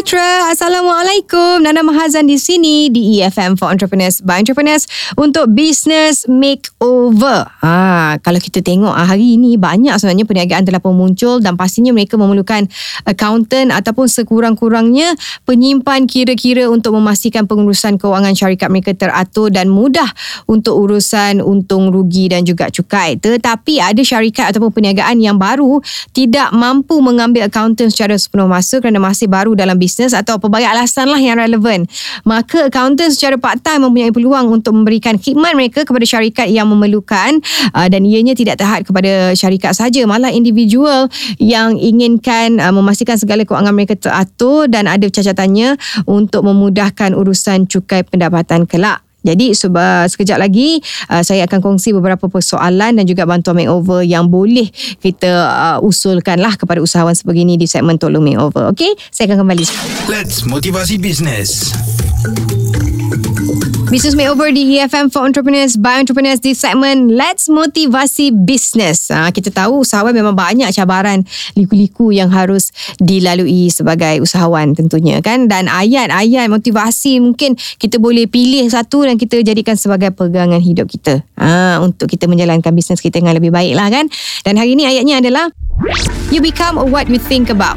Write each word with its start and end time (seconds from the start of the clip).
sejahtera. 0.00 0.48
Assalamualaikum. 0.48 1.60
Nana 1.60 1.84
Mahazan 1.84 2.24
di 2.24 2.40
sini 2.40 2.88
di 2.88 3.20
EFM 3.20 3.60
for 3.60 3.68
Entrepreneurs 3.68 4.24
by 4.24 4.40
Entrepreneurs 4.40 4.88
untuk 5.12 5.52
business 5.52 6.24
makeover. 6.24 7.44
Ha, 7.60 8.16
kalau 8.24 8.40
kita 8.40 8.64
tengok 8.64 8.96
ah, 8.96 9.04
hari 9.04 9.36
ini 9.36 9.60
banyak 9.60 9.92
sebenarnya 10.00 10.24
perniagaan 10.24 10.64
telah 10.64 10.80
pun 10.80 10.96
muncul 10.96 11.44
dan 11.44 11.60
pastinya 11.60 11.92
mereka 11.92 12.16
memerlukan 12.16 12.64
accountant 13.04 13.76
ataupun 13.76 14.08
sekurang-kurangnya 14.08 15.20
penyimpan 15.44 16.08
kira-kira 16.08 16.72
untuk 16.72 16.96
memastikan 16.96 17.44
pengurusan 17.44 18.00
kewangan 18.00 18.32
syarikat 18.32 18.72
mereka 18.72 18.96
teratur 18.96 19.52
dan 19.52 19.68
mudah 19.68 20.08
untuk 20.48 20.80
urusan 20.80 21.44
untung 21.44 21.92
rugi 21.92 22.32
dan 22.32 22.48
juga 22.48 22.72
cukai. 22.72 23.20
Tetapi 23.20 23.84
ada 23.84 24.00
syarikat 24.00 24.56
ataupun 24.56 24.72
perniagaan 24.72 25.20
yang 25.20 25.36
baru 25.36 25.84
tidak 26.16 26.56
mampu 26.56 27.04
mengambil 27.04 27.52
accountant 27.52 27.92
secara 27.92 28.16
sepenuh 28.16 28.48
masa 28.48 28.80
kerana 28.80 28.96
masih 28.96 29.28
baru 29.28 29.52
dalam 29.52 29.76
bisnes 29.76 29.89
atau 29.98 30.38
pelbagai 30.38 30.70
alasan 30.70 31.10
lah 31.10 31.18
yang 31.18 31.36
relevan. 31.36 31.84
Maka 32.22 32.70
accountant 32.70 33.10
secara 33.10 33.36
part-time 33.36 33.86
mempunyai 33.88 34.14
peluang 34.14 34.48
untuk 34.50 34.76
memberikan 34.76 35.18
khidmat 35.18 35.58
mereka 35.58 35.82
kepada 35.82 36.06
syarikat 36.06 36.48
yang 36.48 36.70
memerlukan 36.70 37.42
uh, 37.74 37.86
dan 37.90 38.06
ianya 38.06 38.38
tidak 38.38 38.62
terhad 38.62 38.86
kepada 38.86 39.34
syarikat 39.34 39.74
saja 39.74 40.06
malah 40.06 40.30
individual 40.30 41.10
yang 41.42 41.74
inginkan 41.74 42.62
uh, 42.62 42.70
memastikan 42.70 43.18
segala 43.18 43.42
kewangan 43.42 43.74
mereka 43.74 43.98
teratur 43.98 44.70
dan 44.70 44.86
ada 44.86 45.10
cacatannya 45.10 45.74
untuk 46.06 46.46
memudahkan 46.46 47.12
urusan 47.12 47.66
cukai 47.66 48.06
pendapatan 48.06 48.64
kelak. 48.64 49.09
Jadi 49.20 49.52
sekejap 49.54 50.38
lagi 50.40 50.80
uh, 51.12 51.20
saya 51.20 51.44
akan 51.44 51.60
kongsi 51.60 51.92
beberapa 51.92 52.26
persoalan 52.26 53.00
dan 53.00 53.04
juga 53.04 53.28
bantuan 53.28 53.60
makeover 53.60 54.00
yang 54.06 54.26
boleh 54.28 54.68
kita 55.00 55.28
uh, 55.28 55.78
usulkanlah 55.84 56.56
kepada 56.56 56.80
usahawan 56.80 57.12
sebegini 57.12 57.60
di 57.60 57.68
segmen 57.68 58.00
Tolong 58.00 58.24
Makeover. 58.24 58.72
Okey, 58.72 58.96
saya 59.12 59.32
akan 59.32 59.44
kembali. 59.44 59.64
Let's 60.08 60.46
motivasi 60.48 60.96
business. 60.96 61.72
Business 63.90 64.14
Makeover 64.14 64.54
di 64.54 64.78
EFM 64.78 65.10
for 65.10 65.26
Entrepreneurs 65.26 65.74
by 65.74 65.98
Entrepreneurs 65.98 66.38
di 66.38 66.54
segmen 66.54 67.10
Let's 67.10 67.50
Motivasi 67.50 68.30
Business. 68.30 69.10
Ha, 69.10 69.34
kita 69.34 69.50
tahu 69.50 69.82
usahawan 69.82 70.14
memang 70.14 70.38
banyak 70.38 70.70
cabaran 70.70 71.26
liku-liku 71.58 72.14
yang 72.14 72.30
harus 72.30 72.70
dilalui 73.02 73.66
sebagai 73.66 74.22
usahawan 74.22 74.78
tentunya 74.78 75.18
kan. 75.18 75.50
Dan 75.50 75.66
ayat-ayat 75.66 76.46
motivasi 76.46 77.18
mungkin 77.18 77.58
kita 77.82 77.98
boleh 77.98 78.30
pilih 78.30 78.62
satu 78.70 79.02
dan 79.10 79.18
kita 79.18 79.42
jadikan 79.42 79.74
sebagai 79.74 80.14
pegangan 80.14 80.62
hidup 80.62 80.86
kita. 80.86 81.26
Ha, 81.34 81.82
untuk 81.82 82.06
kita 82.06 82.30
menjalankan 82.30 82.70
bisnes 82.70 83.02
kita 83.02 83.18
dengan 83.18 83.42
lebih 83.42 83.50
baik 83.50 83.74
lah 83.74 83.90
kan. 83.90 84.06
Dan 84.46 84.54
hari 84.54 84.78
ini 84.78 84.86
ayatnya 84.86 85.18
adalah 85.18 85.50
You 86.30 86.38
become 86.38 86.78
what 86.94 87.10
you 87.10 87.18
think 87.18 87.50
about. 87.50 87.74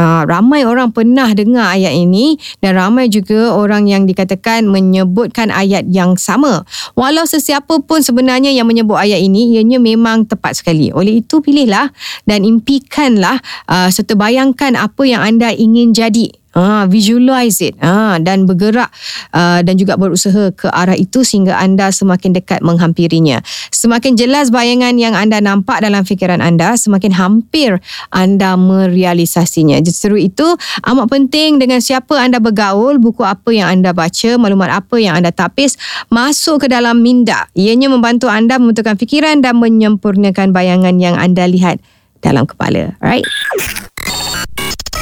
Uh, 0.00 0.24
ramai 0.24 0.64
orang 0.64 0.96
pernah 0.96 1.28
dengar 1.36 1.76
ayat 1.76 1.92
ini 1.92 2.40
dan 2.64 2.80
ramai 2.80 3.12
juga 3.12 3.52
orang 3.52 3.84
yang 3.84 4.08
dikatakan 4.08 4.64
menyebutkan 4.64 5.52
ayat 5.52 5.84
yang 5.92 6.16
sama. 6.16 6.64
Walau 6.96 7.28
sesiapa 7.28 7.84
pun 7.84 8.00
sebenarnya 8.00 8.48
yang 8.48 8.64
menyebut 8.64 8.96
ayat 8.96 9.20
ini, 9.20 9.60
ianya 9.60 9.76
memang 9.76 10.24
tepat 10.24 10.56
sekali. 10.56 10.88
Oleh 10.88 11.20
itu 11.20 11.44
pilihlah 11.44 11.92
dan 12.24 12.48
impikanlah 12.48 13.44
uh, 13.68 13.92
serta 13.92 14.16
bayangkan 14.16 14.72
apa 14.72 15.04
yang 15.04 15.20
anda 15.20 15.52
ingin 15.52 15.92
jadi 15.92 16.39
Ah, 16.50 16.82
visualize 16.90 17.62
it 17.62 17.78
ah, 17.78 18.18
dan 18.18 18.42
bergerak 18.42 18.90
ah, 19.30 19.62
dan 19.62 19.78
juga 19.78 19.94
berusaha 19.94 20.50
ke 20.50 20.66
arah 20.66 20.98
itu 20.98 21.22
sehingga 21.22 21.54
anda 21.54 21.94
semakin 21.94 22.34
dekat 22.34 22.58
menghampirinya. 22.66 23.38
Semakin 23.70 24.18
jelas 24.18 24.50
bayangan 24.50 24.98
yang 24.98 25.14
anda 25.14 25.38
nampak 25.38 25.78
dalam 25.78 26.02
fikiran 26.02 26.42
anda, 26.42 26.74
semakin 26.74 27.14
hampir 27.14 27.78
anda 28.10 28.58
merealisasinya. 28.58 29.78
Justru 29.78 30.18
itu 30.18 30.58
amat 30.90 31.06
penting 31.06 31.62
dengan 31.62 31.78
siapa 31.78 32.18
anda 32.18 32.42
bergaul, 32.42 32.98
buku 32.98 33.22
apa 33.22 33.54
yang 33.54 33.70
anda 33.70 33.94
baca, 33.94 34.34
maklumat 34.34 34.74
apa 34.74 34.98
yang 34.98 35.22
anda 35.22 35.30
tapis 35.30 35.78
masuk 36.10 36.66
ke 36.66 36.66
dalam 36.66 36.98
minda. 36.98 37.46
Ianya 37.54 37.86
membantu 37.86 38.26
anda 38.26 38.58
membentukkan 38.58 38.98
fikiran 38.98 39.38
dan 39.38 39.54
menyempurnakan 39.62 40.50
bayangan 40.50 40.98
yang 40.98 41.14
anda 41.14 41.46
lihat 41.46 41.78
dalam 42.26 42.42
kepala. 42.42 42.98
Right? 42.98 43.22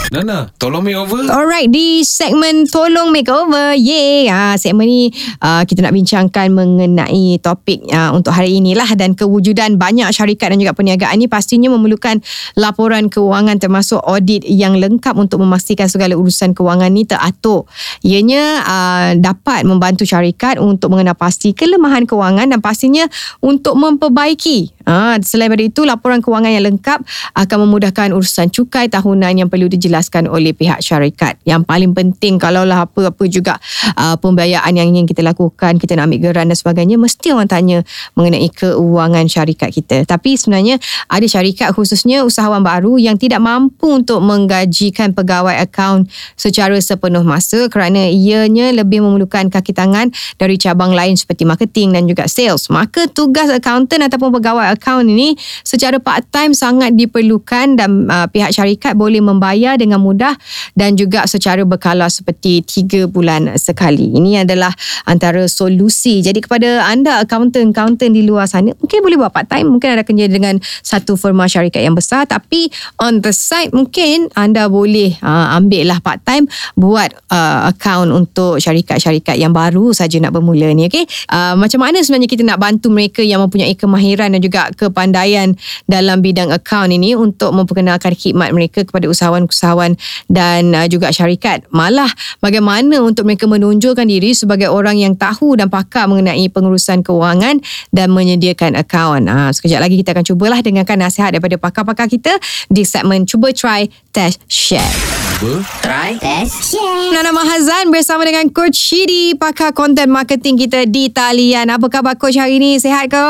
Nana, 0.08 0.48
tolong 0.56 0.80
makeover. 0.80 1.28
Alright, 1.28 1.68
di 1.68 2.00
segmen 2.00 2.64
Tolong 2.64 3.12
Makeover, 3.12 3.76
yay! 3.76 4.24
Ha, 4.32 4.56
segmen 4.56 4.88
ni 4.88 5.12
uh, 5.44 5.60
kita 5.68 5.84
nak 5.84 5.92
bincangkan 5.92 6.48
mengenai 6.48 7.36
topik 7.44 7.84
uh, 7.92 8.16
untuk 8.16 8.32
hari 8.32 8.56
inilah 8.56 8.88
dan 8.96 9.12
kewujudan 9.12 9.76
banyak 9.76 10.08
syarikat 10.08 10.48
dan 10.48 10.64
juga 10.64 10.72
perniagaan 10.72 11.20
ni 11.20 11.28
pastinya 11.28 11.68
memerlukan 11.68 12.24
laporan 12.56 13.12
keuangan 13.12 13.60
termasuk 13.60 14.00
audit 14.00 14.48
yang 14.48 14.80
lengkap 14.80 15.12
untuk 15.12 15.44
memastikan 15.44 15.92
segala 15.92 16.16
urusan 16.16 16.56
keuangan 16.56 16.88
ni 16.88 17.04
teratur. 17.04 17.68
Ianya 18.00 18.64
uh, 18.64 19.10
dapat 19.12 19.68
membantu 19.68 20.08
syarikat 20.08 20.56
untuk 20.56 20.88
mengenal 20.96 21.20
pasti 21.20 21.52
kelemahan 21.52 22.08
keuangan 22.08 22.48
dan 22.48 22.64
pastinya 22.64 23.04
untuk 23.44 23.76
memperbaiki. 23.76 24.77
Uh, 24.88 25.20
selain 25.20 25.52
daripada 25.52 25.68
itu, 25.68 25.84
laporan 25.84 26.24
keuangan 26.24 26.48
yang 26.48 26.64
lengkap 26.64 27.04
akan 27.36 27.56
memudahkan 27.68 28.08
urusan 28.16 28.48
cukai 28.48 28.88
tahunan 28.88 29.44
yang 29.44 29.48
perlu 29.52 29.68
dijelaskan 29.68 30.24
oleh 30.24 30.56
pihak 30.56 30.80
syarikat. 30.80 31.36
Yang 31.44 31.68
paling 31.68 31.92
penting 31.92 32.40
kalaulah 32.40 32.88
apa-apa 32.88 33.24
juga 33.28 33.60
uh, 34.00 34.16
pembiayaan 34.16 34.72
yang 34.72 34.88
ingin 34.88 35.04
kita 35.04 35.20
lakukan, 35.20 35.76
kita 35.76 35.92
nak 36.00 36.08
ambil 36.08 36.32
geran 36.32 36.48
dan 36.48 36.56
sebagainya, 36.56 36.96
mesti 36.96 37.36
orang 37.36 37.52
tanya 37.52 37.78
mengenai 38.16 38.48
keuangan 38.48 39.28
syarikat 39.28 39.76
kita. 39.76 40.08
Tapi 40.08 40.40
sebenarnya 40.40 40.80
ada 41.12 41.26
syarikat 41.28 41.76
khususnya 41.76 42.24
usahawan 42.24 42.64
baru 42.64 42.96
yang 42.96 43.20
tidak 43.20 43.44
mampu 43.44 43.92
untuk 43.92 44.24
menggajikan 44.24 45.12
pegawai 45.12 45.60
akaun 45.60 46.08
secara 46.40 46.80
sepenuh 46.80 47.20
masa 47.28 47.68
kerana 47.68 48.08
ianya 48.08 48.72
lebih 48.72 49.04
memerlukan 49.04 49.52
kaki 49.52 49.76
tangan 49.76 50.08
dari 50.40 50.56
cabang 50.56 50.96
lain 50.96 51.12
seperti 51.12 51.44
marketing 51.44 51.92
dan 51.92 52.08
juga 52.08 52.24
sales. 52.24 52.72
Maka 52.72 53.04
tugas 53.12 53.52
accountant 53.52 54.08
ataupun 54.08 54.32
pegawai 54.32 54.77
akaun 54.78 55.10
ini 55.10 55.34
secara 55.66 55.98
part-time 55.98 56.54
sangat 56.54 56.94
diperlukan 56.94 57.74
dan 57.74 58.06
uh, 58.06 58.30
pihak 58.30 58.54
syarikat 58.54 58.94
boleh 58.94 59.18
membayar 59.18 59.74
dengan 59.74 59.98
mudah 59.98 60.38
dan 60.78 60.94
juga 60.94 61.26
secara 61.26 61.66
berkala 61.66 62.06
seperti 62.06 62.62
3 62.62 63.10
bulan 63.10 63.58
sekali. 63.58 64.14
Ini 64.14 64.46
adalah 64.46 64.70
antara 65.10 65.50
solusi. 65.50 66.22
Jadi 66.22 66.38
kepada 66.38 66.86
anda 66.86 67.26
accountant-accountant 67.26 68.14
di 68.14 68.22
luar 68.22 68.46
sana, 68.46 68.70
mungkin 68.78 69.02
boleh 69.02 69.18
buat 69.18 69.34
part-time, 69.34 69.66
mungkin 69.66 69.98
ada 69.98 70.06
kerja 70.06 70.30
dengan 70.30 70.62
satu 70.86 71.18
firma 71.18 71.50
syarikat 71.50 71.82
yang 71.82 71.98
besar 71.98 72.28
tapi 72.28 72.70
on 73.02 73.18
the 73.24 73.34
side 73.34 73.74
mungkin 73.74 74.30
anda 74.38 74.70
boleh 74.70 75.18
uh, 75.24 75.58
ambil 75.58 75.90
lah 75.90 75.98
part-time 75.98 76.46
buat 76.78 77.10
uh, 77.32 77.72
account 77.72 78.12
untuk 78.14 78.62
syarikat-syarikat 78.62 79.34
yang 79.40 79.50
baru 79.50 79.90
saja 79.90 80.20
nak 80.22 80.36
bermula 80.36 80.70
ni. 80.76 80.86
Okay? 80.86 81.08
Uh, 81.26 81.58
macam 81.58 81.82
mana 81.82 81.98
sebenarnya 82.04 82.28
kita 82.30 82.44
nak 82.46 82.60
bantu 82.60 82.92
mereka 82.92 83.24
yang 83.24 83.42
mempunyai 83.42 83.74
kemahiran 83.74 84.30
dan 84.36 84.40
juga 84.44 84.67
kepandaian 84.74 85.54
dalam 85.86 86.20
bidang 86.20 86.50
akaun 86.50 86.90
ini 86.92 87.14
untuk 87.14 87.54
memperkenalkan 87.54 88.12
khidmat 88.16 88.50
mereka 88.50 88.82
kepada 88.82 89.06
usahawan-usahawan 89.06 89.94
dan 90.26 90.74
uh, 90.74 90.86
juga 90.90 91.14
syarikat. 91.14 91.64
Malah 91.70 92.10
bagaimana 92.42 93.00
untuk 93.04 93.28
mereka 93.28 93.46
menonjolkan 93.46 94.08
diri 94.08 94.34
sebagai 94.34 94.72
orang 94.72 94.98
yang 94.98 95.14
tahu 95.14 95.54
dan 95.56 95.68
pakar 95.70 96.08
mengenai 96.08 96.48
pengurusan 96.50 97.04
kewangan 97.04 97.60
dan 97.92 98.08
menyediakan 98.10 98.74
akaun. 98.76 99.28
Uh, 99.28 99.50
sekejap 99.54 99.84
lagi 99.84 100.00
kita 100.00 100.16
akan 100.16 100.24
cubalah 100.24 100.58
dengarkan 100.64 100.98
nasihat 101.00 101.30
daripada 101.36 101.60
pakar-pakar 101.60 102.08
kita 102.08 102.34
di 102.72 102.82
segmen 102.82 103.28
Cuba 103.28 103.52
Try 103.52 103.86
Test 104.10 104.42
Share. 104.48 105.27
Cuba. 105.38 105.62
Try, 105.86 106.18
test, 106.18 106.74
share. 106.74 107.14
Nana 107.14 107.30
Mahazan 107.30 107.94
bersama 107.94 108.26
dengan 108.26 108.50
Coach 108.50 108.74
Shidi, 108.74 109.38
pakar 109.38 109.70
content 109.70 110.10
marketing 110.10 110.58
kita 110.58 110.82
di 110.82 111.14
talian. 111.14 111.70
Apa 111.70 111.86
khabar 111.86 112.18
Coach 112.18 112.34
hari 112.34 112.58
ini? 112.58 112.74
Sehat 112.74 113.06
ke? 113.06 113.22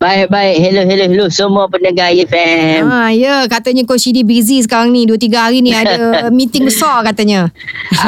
Baik, 0.00 0.32
baik. 0.32 0.56
Hello, 0.56 0.88
hello, 0.88 1.04
hello. 1.04 1.26
Semua 1.28 1.68
pendengar 1.68 2.16
FM. 2.16 2.88
Ha, 2.88 3.12
ya, 3.12 3.44
katanya 3.44 3.84
Coach 3.84 4.08
Shidi 4.08 4.24
busy 4.24 4.64
sekarang 4.64 4.88
ni. 4.88 5.04
Dua 5.04 5.20
tiga 5.20 5.52
hari 5.52 5.60
ni 5.60 5.76
ada 5.76 6.00
meeting 6.32 6.64
besar 6.64 7.04
katanya. 7.04 7.52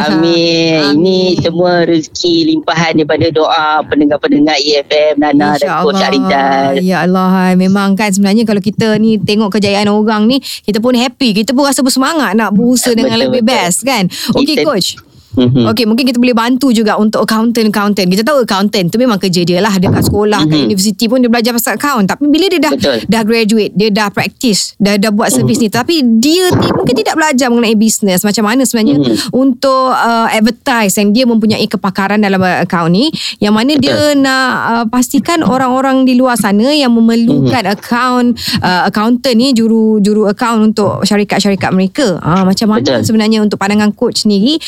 Amin. 0.01 0.89
Ini 0.97 1.45
semua 1.45 1.85
rezeki 1.85 2.57
limpahan 2.57 3.05
daripada 3.05 3.29
doa 3.29 3.85
pendengar-pendengar 3.85 4.57
EFM, 4.65 5.21
Nana 5.21 5.61
dan 5.61 5.85
Coach 5.85 6.01
Aridal. 6.01 6.81
Ya 6.81 7.05
Allah, 7.05 7.53
memang 7.53 8.01
kan 8.01 8.09
sebenarnya 8.09 8.49
kalau 8.49 8.65
kita 8.65 8.97
ni 8.97 9.21
tengok 9.21 9.61
kejayaan 9.61 9.93
orang 9.93 10.25
ni, 10.25 10.41
kita 10.41 10.81
pun 10.81 10.97
happy. 10.97 11.37
Kita 11.37 11.53
pun 11.53 11.69
rasa 11.69 11.85
bersemangat 11.85 12.33
nak 12.33 12.57
berusaha 12.57 12.97
dengan 12.97 13.21
Betul, 13.21 13.29
lebih 13.29 13.42
best 13.45 13.85
kan. 13.85 14.09
Okey 14.35 14.65
Coach. 14.65 14.97
Mhm. 15.33 15.65
Okey, 15.73 15.85
mungkin 15.89 16.05
kita 16.05 16.19
boleh 16.21 16.37
bantu 16.37 16.69
juga 16.71 16.97
untuk 16.97 17.25
accountant-accountant. 17.25 18.05
Kita 18.05 18.23
tahu 18.23 18.45
accountant 18.45 18.87
tu 18.89 18.97
memang 18.97 19.17
kerja 19.17 19.43
dia 19.43 19.59
lah. 19.59 19.73
Dia 19.77 19.89
kat 19.89 20.05
sekolah, 20.05 20.45
kat 20.45 20.59
Mhm. 20.59 20.67
universiti 20.69 21.05
pun 21.09 21.19
dia 21.19 21.31
belajar 21.33 21.53
pasal 21.53 21.81
account. 21.81 22.05
Tapi 22.07 22.25
bila 22.29 22.47
dia 22.47 22.61
dah 22.61 22.73
Betul. 22.73 22.99
dah 23.09 23.23
graduate, 23.25 23.73
dia 23.73 23.89
dah 23.89 24.09
practice, 24.09 24.77
dah 24.77 25.01
dah 25.01 25.09
buat 25.09 25.33
servis 25.33 25.59
ni. 25.59 25.69
Tapi 25.69 26.05
dia 26.21 26.53
mungkin 26.53 26.95
tidak 26.95 27.17
belajar 27.17 27.49
mengenai 27.49 27.73
bisnes. 27.75 28.21
Macam 28.23 28.45
mana 28.45 28.63
sebenarnya 28.63 29.01
Mhm. 29.01 29.33
untuk 29.33 29.89
uh, 29.91 30.29
advertise 30.29 30.97
yang 30.97 31.11
dia 31.11 31.25
mempunyai 31.25 31.65
kepakaran 31.65 32.21
dalam 32.21 32.39
uh, 32.39 32.63
account 32.63 32.93
ni. 32.93 33.09
Yang 33.41 33.55
mana 33.55 33.73
dia 33.77 33.97
nak 34.15 34.49
uh, 34.69 34.85
pastikan 34.87 35.41
orang-orang 35.41 36.05
di 36.05 36.15
luar 36.15 36.37
sana 36.37 36.71
yang 36.71 36.93
memerlukan 36.93 37.65
account 37.67 38.37
uh, 38.61 38.87
accountant 38.87 39.35
ni 39.35 39.53
juru 39.53 39.97
juru 39.99 40.29
account 40.29 40.61
untuk 40.63 41.01
syarikat-syarikat 41.03 41.73
mereka. 41.73 42.21
Ah 42.21 42.45
macam 42.45 42.69
mana 42.69 42.85
Betul. 42.85 43.01
sebenarnya 43.03 43.39
untuk 43.41 43.57
pandangan 43.57 43.95
coach 43.95 44.29
sendiri 44.29 44.61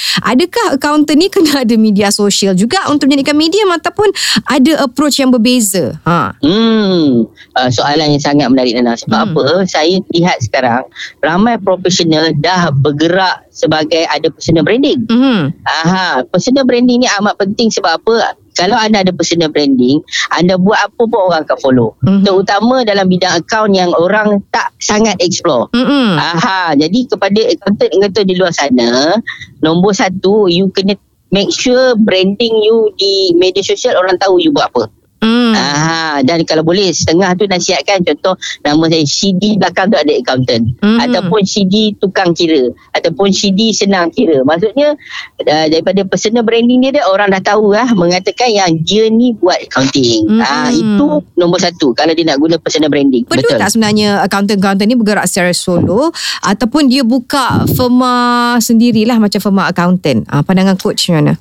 adakah 0.55 0.79
accountant 0.79 1.19
ni 1.19 1.27
kena 1.27 1.67
ada 1.67 1.75
media 1.75 2.15
sosial 2.15 2.55
juga 2.55 2.87
untuk 2.87 3.11
menjadikan 3.11 3.35
medium 3.35 3.67
ataupun 3.75 4.06
ada 4.47 4.87
approach 4.87 5.19
yang 5.19 5.35
berbeza 5.35 5.99
ha 6.06 6.31
Hmm, 6.39 7.27
uh, 7.59 7.71
soalan 7.71 8.15
yang 8.15 8.23
sangat 8.23 8.47
menarik 8.47 8.79
Nana. 8.79 8.95
Sebab 8.95 9.19
Hmm. 9.19 9.35
apa? 9.35 9.45
Saya 9.67 9.99
lihat 10.15 10.39
sekarang 10.41 10.87
ramai 11.19 11.59
profesional 11.59 12.31
dah 12.39 12.71
bergerak 12.71 13.43
sebagai 13.51 14.06
ada 14.06 14.31
personal 14.31 14.62
branding. 14.62 15.03
mhm 15.11 15.51
Aha, 15.67 16.23
personal 16.31 16.62
branding 16.62 17.03
ni 17.03 17.09
amat 17.19 17.35
penting 17.35 17.75
sebab 17.75 17.99
apa? 17.99 18.39
Kalau 18.55 18.79
anda 18.79 19.03
ada 19.03 19.11
personal 19.11 19.51
branding, 19.51 19.99
anda 20.31 20.55
buat 20.55 20.79
apa 20.79 21.03
pun 21.03 21.21
orang 21.31 21.43
akan 21.43 21.59
follow. 21.59 21.91
Mhm. 22.06 22.23
Terutama 22.23 22.87
dalam 22.87 23.06
bidang 23.11 23.35
account 23.43 23.75
yang 23.75 23.91
orang 23.99 24.39
tak 24.55 24.71
sangat 24.79 25.19
explore. 25.19 25.67
mhm 25.75 26.15
Aha, 26.15 26.79
jadi 26.79 26.99
kepada 27.11 27.41
accountant-accountant 27.51 28.27
di 28.27 28.35
luar 28.39 28.53
sana, 28.55 29.19
nombor 29.61 29.93
satu, 29.95 30.47
you 30.47 30.71
kena 30.71 30.95
make 31.35 31.51
sure 31.51 31.99
branding 31.99 32.55
you 32.62 32.95
di 32.95 33.35
media 33.35 33.62
sosial 33.67 33.99
orang 33.99 34.15
tahu 34.23 34.39
you 34.39 34.55
buat 34.55 34.71
apa. 34.71 34.87
Hmm. 35.25 35.56
Ah, 35.56 36.21
dan 36.21 36.44
kalau 36.44 36.61
boleh 36.61 36.93
setengah 36.93 37.32
tu 37.35 37.49
nasihatkan 37.49 38.05
contoh 38.05 38.37
nama 38.61 38.85
saya 38.93 39.05
CD 39.09 39.56
belakang 39.56 39.88
tu 39.88 39.97
ada 39.97 40.12
accountant 40.12 40.65
Hmm. 40.85 41.00
ataupun 41.00 41.49
CD 41.49 41.97
tukang 41.97 42.37
kira 42.37 42.69
ataupun 42.93 43.32
CD 43.32 43.73
senang 43.73 44.12
kira. 44.12 44.44
Maksudnya 44.44 44.94
uh, 45.41 45.67
daripada 45.73 46.05
personal 46.05 46.44
branding 46.44 46.85
dia, 46.85 47.00
dia 47.00 47.05
orang 47.09 47.32
dah 47.32 47.41
tahu 47.41 47.73
lah 47.73 47.88
mengatakan 47.97 48.53
yang 48.53 48.71
dia 48.85 49.09
ni 49.09 49.32
buat 49.32 49.56
accounting. 49.65 50.29
Hmm. 50.29 50.44
Ah, 50.44 50.69
itu 50.69 51.25
nombor 51.41 51.59
satu 51.65 51.97
kalau 51.97 52.12
dia 52.12 52.29
nak 52.29 52.37
guna 52.37 52.61
personal 52.61 52.93
branding. 52.93 53.25
Perlu 53.25 53.49
tak 53.56 53.73
sebenarnya 53.73 54.20
accountant-accountant 54.29 54.87
ni 54.87 54.97
bergerak 54.99 55.25
secara 55.25 55.56
solo 55.56 56.12
ataupun 56.44 56.93
dia 56.93 57.00
buka 57.00 57.65
firma 57.73 58.15
sendirilah 58.61 59.17
macam 59.17 59.41
firma 59.41 59.73
accountant. 59.73 60.29
Ah, 60.29 60.44
pandangan 60.44 60.77
coach 60.77 61.09
macam 61.09 61.17
mana? 61.25 61.35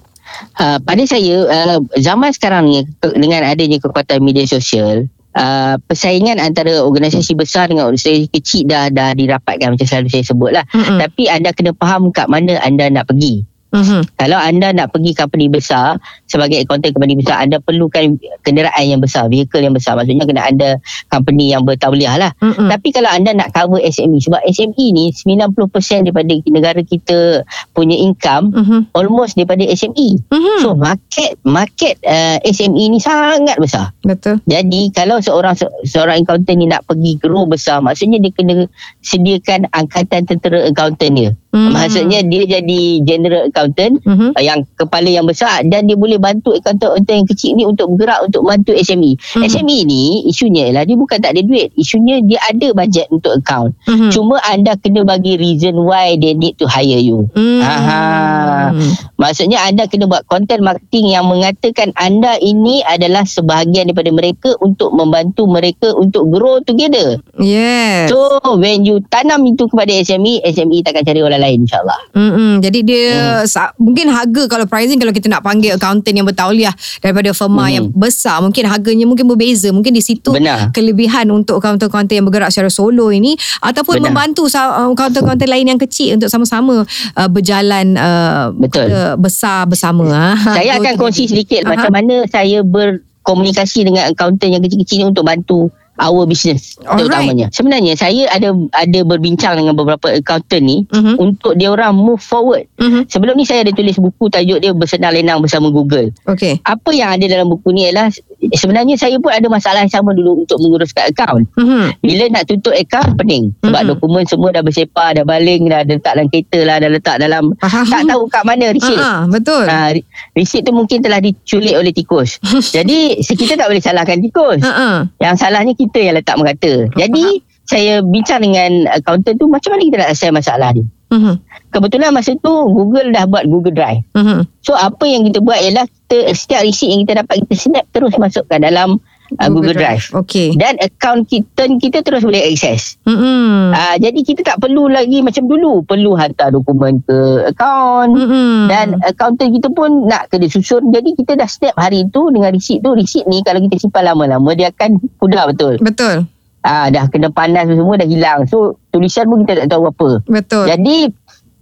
Uh, 0.57 0.81
pada 0.81 1.03
saya 1.05 1.45
uh, 1.45 1.79
zaman 1.97 2.33
sekarang 2.33 2.65
ni 2.65 2.81
dengan 3.17 3.45
adanya 3.45 3.77
kekuatan 3.77 4.21
media 4.25 4.49
sosial 4.49 5.05
uh, 5.37 5.75
persaingan 5.85 6.37
antara 6.41 6.81
organisasi 6.81 7.37
besar 7.37 7.69
dengan 7.69 7.89
organisasi 7.89 8.29
kecil 8.33 8.69
dah 8.69 8.89
dah 8.89 9.13
dirapatkan 9.13 9.73
macam 9.73 9.85
selalu 9.85 10.09
saya 10.09 10.25
sebut 10.25 10.51
lah. 10.53 10.65
Mm-mm. 10.73 10.97
Tapi 11.01 11.29
anda 11.29 11.53
kena 11.53 11.73
faham 11.77 12.09
kat 12.13 12.29
mana 12.29 12.57
anda 12.61 12.89
nak 12.89 13.09
pergi. 13.09 13.45
Mhm. 13.73 14.05
Kalau 14.15 14.37
anda 14.37 14.69
nak 14.69 14.93
pergi 14.93 15.11
company 15.11 15.49
besar 15.49 15.97
sebagai 16.23 16.61
accountant 16.61 16.93
company 16.93 17.17
besar 17.17 17.41
anda 17.41 17.57
perlukan 17.57 18.15
kenderaan 18.41 18.85
yang 18.85 19.01
besar, 19.01 19.25
vehicle 19.25 19.59
yang 19.59 19.73
besar. 19.73 19.97
Maksudnya 19.97 20.23
kena 20.23 20.45
ada 20.45 20.69
company 21.09 21.49
yang 21.49 21.65
bertauliah 21.65 22.15
lah. 22.15 22.31
Mm-mm. 22.37 22.69
Tapi 22.69 22.93
kalau 22.93 23.09
anda 23.09 23.33
nak 23.33 23.49
cover 23.49 23.81
SME 23.81 24.21
sebab 24.21 24.45
SME 24.45 24.85
ni 24.93 25.09
90% 25.09 25.57
daripada 26.05 26.29
negara 26.47 26.79
kita 26.79 27.41
punya 27.71 27.97
income 27.97 28.53
Mhm. 28.53 28.79
almost 28.93 29.33
daripada 29.33 29.65
SME. 29.65 30.21
Mhm. 30.23 30.61
So 30.61 30.77
market 30.77 31.41
market 31.41 31.97
uh, 32.03 32.37
SME 32.45 32.87
ni 32.87 33.01
sangat 33.01 33.57
besar. 33.57 33.89
Betul. 34.01 34.37
Jadi 34.45 34.93
kalau 34.93 35.17
seorang 35.17 35.57
se- 35.57 35.73
seorang 35.83 36.21
accountant 36.21 36.55
ni 36.55 36.69
nak 36.69 36.85
pergi 36.85 37.17
grow 37.17 37.43
besar 37.43 37.81
maksudnya 37.81 38.21
dia 38.21 38.29
kena 38.29 38.69
sediakan 39.01 39.65
angkatan 39.71 40.23
tentera 40.23 40.61
accountant 40.63 41.13
dia. 41.13 41.31
Mhm. 41.53 41.69
Maksudnya 41.69 42.19
dia 42.25 42.43
jadi 42.57 42.81
general 43.05 43.53
accountant 43.53 44.01
Mhm. 44.01 44.33
uh, 44.33 44.43
yang 44.43 44.65
kepala 44.73 45.05
yang 45.05 45.29
besar 45.29 45.61
dan 45.69 45.85
dia 45.85 45.93
boleh 45.93 46.17
bantu 46.17 46.57
accountant-accountant 46.57 47.17
yang 47.21 47.29
kecil 47.29 47.51
ni 47.53 47.63
untuk 47.69 47.93
bergerak 47.93 48.25
untuk 48.25 48.41
bantu 48.41 48.73
SME. 48.73 49.13
Mhm. 49.37 49.45
SME 49.45 49.77
ni 49.85 50.25
isunya 50.25 50.73
ialah 50.73 50.83
dia 50.89 50.97
bukan 50.97 51.21
tak 51.21 51.37
ada 51.37 51.45
duit. 51.45 51.69
Isunya 51.77 52.25
dia 52.25 52.41
ada 52.41 52.73
bajet 52.73 53.05
untuk 53.13 53.37
account. 53.37 53.77
Mhm. 53.85 54.09
Cuma 54.09 54.41
anda 54.49 54.73
kena 54.81 55.05
bagi 55.05 55.37
reason 55.37 55.77
why 55.77 56.17
they 56.17 56.33
need 56.33 56.57
to 56.57 56.65
hire 56.65 56.97
you. 56.97 57.29
Hmm. 57.37 57.61
Aha. 57.61 58.73
Maksudnya 59.21 59.61
anda 59.69 59.85
kena 59.85 60.09
buat 60.09 60.25
content 60.25 60.65
marketing 60.65 61.13
yang 61.13 61.29
mengatakan 61.29 61.93
anda 61.93 62.35
ini 62.41 62.81
adalah 62.81 63.23
sebahagian 63.29 63.93
daripada 63.93 64.09
mereka 64.09 64.49
untuk 64.57 64.89
membantu 64.89 65.45
mereka 65.45 65.93
untuk 65.93 66.33
grow 66.33 66.57
together. 66.65 67.21
Yes. 67.37 68.09
So 68.09 68.41
when 68.57 68.83
you 68.89 69.05
tanam 69.13 69.45
itu 69.45 69.69
kepada 69.69 69.93
SME, 69.93 70.41
SME 70.41 70.81
takkan 70.81 71.05
cari 71.05 71.21
orang 71.21 71.42
lain 71.43 71.67
insyaAllah. 71.67 71.99
Mm-mm. 72.15 72.51
Jadi 72.63 72.79
dia 72.81 73.05
sa- 73.43 73.75
mungkin 73.75 74.07
harga 74.07 74.47
kalau 74.47 74.63
pricing 74.63 74.95
kalau 74.95 75.11
kita 75.11 75.27
nak 75.27 75.43
panggil 75.43 75.75
accountant 75.75 76.15
yang 76.15 76.23
bertauliah 76.23 76.71
daripada 76.97 77.35
firma 77.35 77.67
Hmm. 77.67 77.75
yang 77.75 77.85
besar 77.89 78.39
mungkin 78.39 78.63
harganya 78.65 79.03
mungkin 79.03 79.27
berbeza 79.27 79.67
mungkin 79.69 79.91
di 79.91 79.99
situ 79.99 80.31
Benar. 80.31 80.71
kelebihan 80.71 81.27
untuk 81.27 81.59
accountant-accountant 81.59 82.15
yang 82.15 82.23
bergerak 82.23 82.49
secara 82.49 82.69
solo 82.69 83.11
ini 83.11 83.35
ataupun 83.59 83.99
Benar. 83.99 84.07
membantu 84.09 84.47
uh, 84.47 84.89
accountant-accountant 84.89 85.49
lain 85.49 85.65
yang 85.67 85.79
kecil 85.79 86.15
untuk 86.15 86.31
sama-sama 86.31 86.87
uh, 86.87 87.29
berjalan 87.29 87.93
uh, 87.95 88.55
Betul. 88.55 88.87
besar 89.17 89.67
bersama 89.67 90.05
ah. 90.07 90.37
Saya 90.57 90.77
akan 90.77 90.93
kongsi 90.95 91.27
sedikit 91.27 91.65
Aha. 91.65 91.75
macam 91.75 91.91
mana 91.91 92.15
saya 92.29 92.61
berkomunikasi 92.61 93.83
dengan 93.83 94.07
accountant 94.07 94.51
yang 94.51 94.61
kecil-kecil 94.61 95.09
untuk 95.09 95.25
bantu 95.25 95.67
our 95.95 96.23
business 96.23 96.73
Alright. 96.79 96.97
terutamanya. 96.99 97.47
Sebenarnya 97.49 97.93
saya 97.93 98.25
ada 98.27 98.49
ada 98.73 98.99
berbincang 99.01 99.55
dengan 99.55 99.73
beberapa 99.73 100.09
accountant 100.09 100.61
ni 100.61 100.85
Mhm. 100.87 101.15
untuk 101.15 101.53
dia 101.53 101.69
orang 101.69 101.93
move 101.93 102.17
forward. 102.17 102.65
Mhm. 102.77 103.05
Sebelum 103.05 103.33
ni 103.33 103.43
saya 103.43 103.61
ada 103.61 103.71
tulis 103.71 103.93
buku 103.95 104.25
tajuk 104.27 104.57
dia 104.57 104.71
Bersenang 104.71 105.13
Lenang 105.13 105.39
Bersama 105.39 105.69
Google. 105.69 106.09
Okey. 106.25 106.57
apa 106.63 106.89
yang 106.91 107.11
ada 107.11 107.25
dalam 107.27 107.47
buku 107.47 107.69
ni 107.69 107.85
ialah 107.85 108.09
sebenarnya 108.51 108.95
saya 108.95 109.17
pun 109.17 109.29
ada 109.29 109.45
masalah 109.45 109.81
yang 109.81 109.91
sama 109.91 110.11
dulu 110.11 110.41
untuk 110.41 110.57
menguruskan 110.57 111.09
akaun. 111.09 111.43
Mhm. 111.53 111.99
Bila 111.99 112.23
nak 112.31 112.43
tutup 112.45 112.73
akaun 112.73 113.13
pening 113.15 113.43
sebab 113.59 113.73
Mm-mm. 113.79 113.91
dokumen 113.93 114.23
semua 114.25 114.49
dah 114.49 114.61
bersepah, 114.61 115.13
dah 115.13 115.23
baling, 115.23 115.67
dah 115.67 115.83
letak 115.83 116.13
dalam 116.13 116.27
kereta 116.27 116.59
lah, 116.63 116.77
dah 116.77 116.89
letak 116.89 117.15
dalam 117.17 117.43
Faham. 117.59 117.85
tak 117.85 118.01
tahu 118.07 118.23
kat 118.27 118.43
mana. 118.43 118.65
Ah, 118.73 118.97
ah, 118.97 119.21
betul. 119.25 119.63
Ha, 119.63 119.91
resit 120.33 120.63
tu 120.63 120.71
mungkin 120.71 120.99
telah 120.99 121.19
diculik 121.19 121.75
oleh 121.75 121.91
tikus. 121.91 122.39
Jadi 122.75 123.19
kita 123.19 123.53
tak 123.55 123.67
boleh 123.67 123.79
salahkan 123.79 124.17
tikus. 124.19 124.61
Ah. 124.63 125.05
Yang 125.19 125.35
salahnya 125.37 125.73
kita 125.73 125.82
yang 125.95 126.15
letak 126.15 126.35
merata. 126.39 126.87
Jadi 126.95 127.41
saya 127.63 128.03
bincang 128.03 128.43
dengan 128.43 128.91
accountant 128.91 129.39
tu 129.39 129.47
macam 129.47 129.75
mana 129.75 129.81
kita 129.87 129.97
nak 129.99 130.09
selesai 130.13 130.31
masalah 130.35 130.69
ni. 130.75 130.83
Mhm. 131.13 131.35
Kebetulan 131.69 132.09
masa 132.09 132.33
tu 132.37 132.53
Google 132.73 133.13
dah 133.13 133.29
buat 133.29 133.45
Google 133.45 133.73
Drive. 133.73 134.01
Mhm. 134.17 134.49
So 134.65 134.73
apa 134.73 135.05
yang 135.05 135.29
kita 135.29 135.39
buat 135.45 135.61
ialah 135.61 135.85
kita 135.85 136.33
setiap 136.33 136.65
receipt 136.65 136.89
yang 136.89 137.01
kita 137.05 137.21
dapat 137.21 137.45
kita 137.45 137.53
snap 137.55 137.85
terus 137.93 138.13
masukkan 138.17 138.59
dalam 138.59 138.97
uh, 139.39 139.49
Google, 139.49 139.73
Drive. 139.73 140.09
Okey. 140.13 140.53
Dan 140.55 140.77
akaun 140.77 141.23
kita 141.23 141.65
kita 141.77 142.01
terus 142.01 142.21
boleh 142.21 142.41
akses. 142.41 142.97
Mhm. 143.05 143.73
Uh, 143.73 143.95
jadi 143.97 144.19
kita 144.21 144.41
tak 144.43 144.57
perlu 144.59 144.87
lagi 144.87 145.21
macam 145.21 145.45
dulu 145.45 145.81
perlu 145.83 146.13
hantar 146.13 146.51
dokumen 146.51 147.01
ke 147.03 147.49
akaun 147.49 148.13
Mhm. 148.13 148.67
dan 148.67 148.87
accountant 149.01 149.51
kita 149.51 149.67
pun 149.71 150.05
nak 150.05 150.29
kena 150.29 150.45
susun. 150.45 150.89
Jadi 150.89 151.17
kita 151.17 151.33
dah 151.33 151.47
snap 151.47 151.73
hari 151.75 152.05
tu 152.09 152.29
dengan 152.29 152.53
receipt 152.53 152.81
tu. 152.81 152.93
Receipt 152.93 153.25
ni 153.25 153.41
kalau 153.41 153.63
kita 153.63 153.79
simpan 153.79 154.09
lama-lama 154.09 154.53
dia 154.53 154.69
akan 154.69 154.97
pudar 155.17 155.49
betul. 155.49 155.79
betul. 155.79 156.27
Ah 156.63 156.87
dah 156.87 157.11
kena 157.11 157.27
panas 157.27 157.67
semua 157.67 157.99
dah 157.99 158.07
hilang. 158.07 158.47
So 158.47 158.79
tulisan 158.87 159.27
pun 159.27 159.43
kita 159.43 159.67
tak 159.67 159.75
tahu 159.75 159.91
apa. 159.91 160.09
Betul. 160.23 160.63
Jadi 160.71 161.11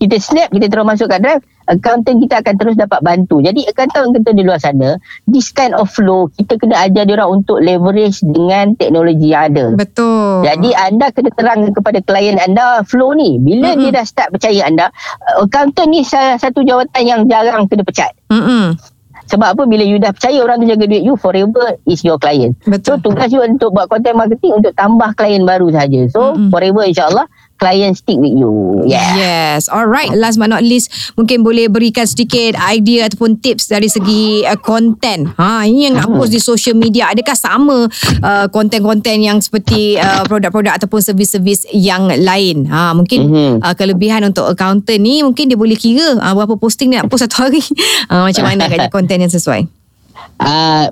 kita 0.01 0.17
snap 0.17 0.49
kita 0.49 0.65
terus 0.65 0.81
masuk 0.81 1.05
kat 1.05 1.21
drive 1.21 1.45
accountant 1.69 2.17
kita 2.17 2.41
akan 2.41 2.55
terus 2.57 2.75
dapat 2.75 2.99
bantu. 3.05 3.37
Jadi 3.39 3.69
accountant-accountant 3.69 4.35
di 4.35 4.43
luar 4.43 4.57
sana 4.57 4.97
this 5.29 5.53
kind 5.53 5.77
of 5.77 5.87
flow 5.93 6.25
kita 6.33 6.57
kena 6.57 6.89
ajar 6.89 7.05
dia 7.05 7.15
orang 7.21 7.41
untuk 7.45 7.61
leverage 7.61 8.25
dengan 8.25 8.73
teknologi 8.73 9.29
yang 9.29 9.53
ada. 9.53 9.65
Betul. 9.77 10.41
Jadi 10.41 10.73
anda 10.73 11.13
kena 11.13 11.29
terangkan 11.31 11.71
kepada 11.77 11.99
klien 12.01 12.41
anda 12.41 12.81
flow 12.81 13.13
ni. 13.13 13.37
Bila 13.37 13.77
Mm-mm. 13.77 13.87
dia 13.87 14.01
dah 14.01 14.05
start 14.09 14.33
percaya 14.33 14.65
anda, 14.65 14.89
accountant 15.37 15.87
ni 15.93 16.01
salah 16.01 16.41
satu 16.41 16.65
jawatan 16.65 17.03
yang 17.05 17.21
jarang 17.29 17.69
kena 17.69 17.85
pecat. 17.85 18.11
Mhm. 18.33 18.81
Sebab 19.31 19.55
apa 19.55 19.63
bila 19.63 19.87
you 19.87 19.95
dah 19.95 20.11
percaya 20.11 20.43
orang 20.43 20.59
tu 20.59 20.67
jaga 20.67 20.83
duit 20.91 21.07
you 21.07 21.15
forever 21.15 21.79
is 21.87 22.03
your 22.03 22.19
client. 22.19 22.59
So 22.67 22.99
Betul. 22.99 22.99
tugas 22.99 23.31
you 23.31 23.39
untuk 23.39 23.71
buat 23.71 23.87
content 23.87 24.19
marketing 24.19 24.59
untuk 24.59 24.75
tambah 24.75 25.15
klien 25.15 25.47
baru 25.47 25.71
saja. 25.71 26.11
So 26.11 26.35
Mm-mm. 26.35 26.51
forever 26.51 26.83
insyaAllah 26.83 27.31
client 27.61 27.93
stick 27.93 28.17
with 28.17 28.33
you. 28.33 28.81
Yeah. 28.89 29.13
Yes. 29.13 29.69
Alright. 29.69 30.09
Last 30.17 30.41
but 30.41 30.49
not 30.49 30.65
least, 30.65 30.89
mungkin 31.13 31.45
boleh 31.45 31.69
berikan 31.69 32.09
sedikit 32.09 32.57
idea 32.57 33.05
ataupun 33.05 33.37
tips 33.37 33.69
dari 33.69 33.85
segi 33.85 34.41
uh, 34.41 34.57
konten. 34.57 35.29
Ha, 35.37 35.69
ini 35.69 35.93
yang 35.93 36.01
nak 36.01 36.09
post 36.09 36.33
di 36.33 36.41
social 36.41 36.73
media. 36.73 37.13
Adakah 37.13 37.37
sama 37.37 37.85
uh, 38.25 38.45
konten-konten 38.49 39.21
yang 39.21 39.37
seperti 39.37 40.01
uh, 40.01 40.25
produk-produk 40.25 40.81
ataupun 40.81 41.05
servis-servis 41.05 41.69
yang 41.69 42.09
lain? 42.09 42.65
Ha, 42.65 42.97
mungkin 42.97 43.19
Mhm. 43.21 43.53
uh, 43.61 43.75
kelebihan 43.77 44.25
untuk 44.25 44.49
accountant 44.49 44.97
ni 44.97 45.21
mungkin 45.21 45.45
dia 45.45 45.53
boleh 45.55 45.77
kira 45.77 46.17
uh, 46.17 46.33
berapa 46.33 46.57
posting 46.57 46.89
dia 46.89 47.05
nak 47.05 47.13
post 47.13 47.29
satu 47.29 47.45
hari. 47.45 47.61
Uh, 48.11 48.27
macam 48.27 48.43
mana 48.43 48.65
agaknya 48.65 48.89
konten 48.89 49.21
yang 49.23 49.29
sesuai? 49.29 49.69
Uh, 50.41 50.89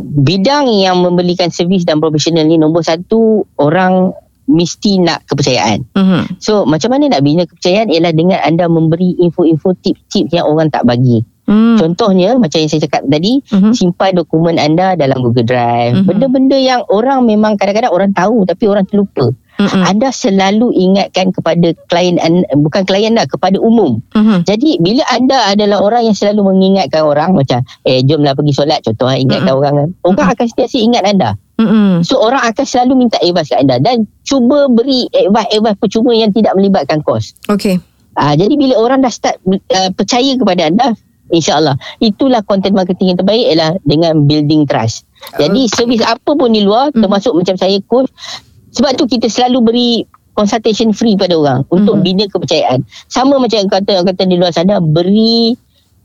bidang 0.00 0.70
yang 0.70 1.02
memberikan 1.02 1.50
servis 1.50 1.82
dan 1.82 1.98
profesional 1.98 2.46
ni 2.46 2.54
nombor 2.54 2.86
satu 2.86 3.42
orang 3.58 4.14
mesti 4.44 5.00
nak 5.00 5.24
kepercayaan. 5.28 5.84
Mhm. 5.96 6.40
So 6.40 6.68
macam 6.68 6.92
mana 6.92 7.12
nak 7.12 7.24
bina 7.24 7.48
kepercayaan 7.48 7.88
ialah 7.88 8.12
dengan 8.12 8.38
anda 8.44 8.68
memberi 8.68 9.16
info-info 9.20 9.76
tips-tips 9.80 10.32
yang 10.32 10.46
orang 10.48 10.68
tak 10.68 10.84
bagi. 10.84 11.24
Hmm. 11.44 11.76
Contohnya 11.76 12.40
macam 12.40 12.56
yang 12.56 12.72
saya 12.72 12.88
cakap 12.88 13.04
tadi, 13.04 13.36
Mhm. 13.52 13.76
simpan 13.76 14.16
dokumen 14.16 14.56
anda 14.56 14.96
dalam 14.96 15.20
Google 15.20 15.44
Drive. 15.44 16.00
Mhm. 16.00 16.06
Benda-benda 16.08 16.56
yang 16.56 16.80
orang 16.88 17.28
memang 17.28 17.60
kadang-kadang 17.60 17.92
orang 17.92 18.12
tahu 18.16 18.48
tapi 18.48 18.64
orang 18.64 18.88
terlupa. 18.88 19.28
Mhm. 19.54 19.82
Anda 19.86 20.08
selalu 20.10 20.74
ingatkan 20.74 21.30
kepada 21.30 21.74
klien 21.86 22.18
bukan 22.58 22.82
klien 22.82 23.14
dah, 23.14 23.26
kepada 23.26 23.58
umum. 23.62 24.02
Mhm. 24.14 24.48
Jadi 24.50 24.82
bila 24.82 25.06
anda 25.14 25.54
adalah 25.54 25.78
orang 25.78 26.10
yang 26.10 26.16
selalu 26.16 26.50
mengingatkan 26.50 27.06
orang 27.06 27.38
macam 27.38 27.62
eh 27.86 28.02
jomlah 28.02 28.34
pergi 28.34 28.52
solat 28.54 28.82
contoh 28.82 29.06
eh, 29.10 29.22
ingatkan 29.22 29.54
orang 29.54 29.74
kan. 29.78 29.88
Orang 30.02 30.26
akan 30.34 30.46
sentiasa 30.50 30.78
ingat 30.82 31.02
anda. 31.06 31.38
Mhm. 31.62 32.02
So 32.02 32.18
orang 32.18 32.42
akan 32.50 32.66
selalu 32.66 33.06
minta 33.06 33.18
advice 33.22 33.54
kat 33.54 33.62
anda 33.62 33.78
dan 33.78 34.10
cuba 34.26 34.66
beri 34.66 35.06
advice-advice 35.14 35.78
percuma 35.78 36.10
yang 36.10 36.34
tidak 36.34 36.52
melibatkan 36.58 36.98
kos. 37.06 37.38
Okay. 37.46 37.78
Ah 38.14 38.34
jadi 38.34 38.54
bila 38.54 38.74
orang 38.78 39.02
dah 39.02 39.10
start 39.10 39.38
uh, 39.46 39.90
percaya 39.94 40.38
kepada 40.38 40.70
anda 40.70 40.94
InsyaAllah 41.32 41.80
Itulah 42.04 42.44
content 42.44 42.76
marketing 42.76 43.14
yang 43.14 43.18
terbaik 43.18 43.44
Ialah 43.48 43.70
dengan 43.82 44.28
building 44.28 44.68
trust 44.68 45.08
Jadi 45.40 45.66
servis 45.72 46.04
apa 46.04 46.36
pun 46.36 46.52
di 46.52 46.62
luar 46.62 46.92
Mhm. 46.92 47.00
Termasuk 47.00 47.32
macam 47.32 47.56
saya 47.56 47.80
coach 47.88 48.12
Sebab 48.74 48.98
tu 48.98 49.04
kita 49.06 49.30
selalu 49.30 49.58
beri 49.62 49.90
Consultation 50.34 50.90
free 50.90 51.14
pada 51.14 51.38
orang 51.38 51.62
Untuk 51.70 52.02
Mhm. 52.02 52.02
bina 52.02 52.24
kepercayaan 52.26 52.82
Sama 53.06 53.38
macam 53.38 53.54
yang 53.54 53.70
kata, 53.70 54.02
kata 54.02 54.22
di 54.26 54.34
luar 54.34 54.50
sana 54.50 54.82
Beri 54.82 55.54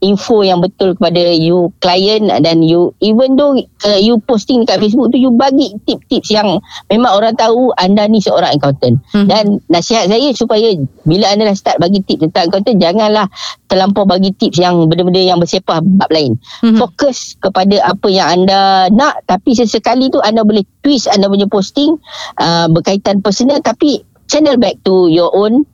info 0.00 0.40
yang 0.40 0.64
betul 0.64 0.96
kepada 0.96 1.20
you 1.32 1.68
client 1.78 2.32
dan 2.40 2.64
you 2.64 2.92
even 3.00 3.36
though 3.36 3.52
uh, 3.84 4.00
you 4.00 4.16
posting 4.24 4.64
dekat 4.64 4.80
Facebook 4.80 5.12
tu 5.12 5.20
you 5.20 5.28
bagi 5.32 5.76
tips-tips 5.84 6.32
yang 6.32 6.60
memang 6.88 7.12
orang 7.12 7.36
tahu 7.36 7.72
anda 7.76 8.08
ni 8.08 8.20
seorang 8.20 8.56
accountant 8.56 9.00
Mhm. 9.12 9.26
dan 9.28 9.44
nasihat 9.68 10.08
saya 10.08 10.32
supaya 10.32 10.72
bila 11.04 11.28
anda 11.28 11.48
dah 11.48 11.56
start 11.56 11.76
bagi 11.78 12.00
tips 12.00 12.28
tentang 12.28 12.48
accountant 12.48 12.80
janganlah 12.80 13.26
terlampau 13.68 14.08
bagi 14.08 14.32
tips 14.32 14.56
yang 14.56 14.80
benda-benda 14.88 15.20
yang 15.20 15.36
bersepah 15.36 15.84
bab 15.84 16.08
lain 16.08 16.40
Mhm. 16.64 16.80
fokus 16.80 17.36
kepada 17.36 17.84
apa 17.84 18.08
yang 18.08 18.28
anda 18.40 18.88
nak 18.88 19.24
tapi 19.28 19.52
sesekali 19.52 20.08
tu 20.08 20.18
anda 20.24 20.42
boleh 20.42 20.64
twist 20.80 21.12
anda 21.12 21.28
punya 21.28 21.44
posting 21.44 22.00
uh, 22.40 22.66
berkaitan 22.72 23.20
personal 23.20 23.60
tapi 23.60 24.00
channel 24.26 24.56
back 24.56 24.80
to 24.80 25.10
your 25.10 25.28
own 25.34 25.68